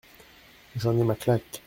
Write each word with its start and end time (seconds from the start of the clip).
J’en 0.77 0.97
ai 0.97 1.03
ma 1.03 1.13
claque. 1.13 1.59